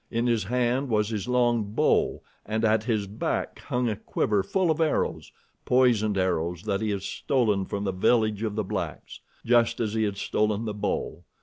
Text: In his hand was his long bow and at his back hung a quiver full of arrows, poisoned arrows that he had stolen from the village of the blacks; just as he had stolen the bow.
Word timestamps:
In 0.09 0.25
his 0.25 0.45
hand 0.45 0.89
was 0.89 1.09
his 1.09 1.27
long 1.27 1.63
bow 1.75 2.23
and 2.43 2.65
at 2.65 2.85
his 2.85 3.05
back 3.05 3.59
hung 3.59 3.87
a 3.87 3.95
quiver 3.95 4.41
full 4.41 4.71
of 4.71 4.81
arrows, 4.81 5.31
poisoned 5.63 6.17
arrows 6.17 6.63
that 6.63 6.81
he 6.81 6.89
had 6.89 7.03
stolen 7.03 7.65
from 7.65 7.83
the 7.83 7.91
village 7.91 8.41
of 8.41 8.55
the 8.55 8.63
blacks; 8.63 9.19
just 9.45 9.79
as 9.79 9.93
he 9.93 10.01
had 10.01 10.17
stolen 10.17 10.65
the 10.65 10.73
bow. 10.73 11.23